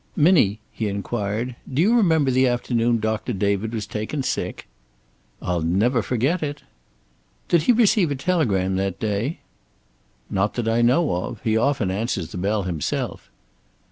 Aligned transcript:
"Minnie," 0.15 0.59
he 0.71 0.87
inquired, 0.87 1.55
"do 1.71 1.79
you 1.79 1.95
remember 1.95 2.31
the 2.31 2.47
afternoon 2.47 2.99
Doctor 2.99 3.33
David 3.33 3.71
was 3.71 3.85
taken 3.85 4.23
sick?" 4.23 4.65
"I'll 5.43 5.61
never 5.61 6.01
forget 6.01 6.41
it." 6.41 6.63
"Did 7.49 7.61
he 7.61 7.71
receive 7.71 8.09
a 8.09 8.15
telegram 8.15 8.77
that 8.77 8.99
day?" 8.99 9.41
"Not 10.27 10.55
that 10.55 10.67
I 10.67 10.81
know 10.81 11.15
of. 11.17 11.39
He 11.43 11.55
often 11.55 11.91
answers 11.91 12.31
the 12.31 12.39
bell 12.39 12.63
himself." 12.63 13.29